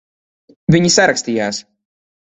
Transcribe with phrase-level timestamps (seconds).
[0.75, 1.63] Viņi sarakstījās.